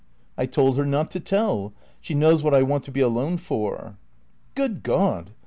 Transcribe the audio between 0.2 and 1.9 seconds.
"I told her not to tell.